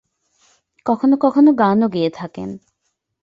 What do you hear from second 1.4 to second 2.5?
গানও গেয়ে থাকেন।